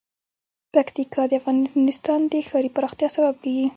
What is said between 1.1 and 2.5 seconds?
د افغانستان د